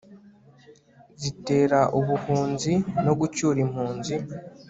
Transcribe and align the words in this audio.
zitera 1.21 1.79
ubuhunzi 1.99 2.73
no 3.05 3.13
gucyura 3.19 3.57
impunzi 3.65 4.15